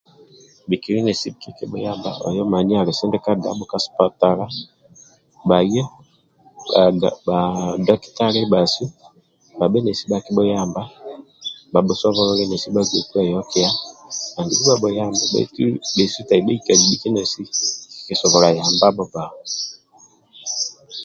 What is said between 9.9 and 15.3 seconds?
bhakibhuyamba bhabhusobolole nesi bhagbei kweyokia andulu bhabhuyambe.